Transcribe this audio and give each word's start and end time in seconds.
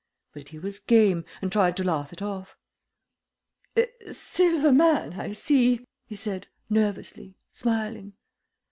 But 0.33 0.49
he 0.49 0.57
was 0.57 0.79
game, 0.79 1.25
and 1.43 1.51
tried 1.51 1.77
to 1.77 1.83
laugh 1.83 2.11
it 2.11 2.23
off. 2.23 2.57
"Silver 4.11 4.73
man, 4.73 5.13
I 5.13 5.33
see," 5.33 5.85
he 6.07 6.15
said, 6.15 6.47
nervously, 6.71 7.35
smiling. 7.51 8.13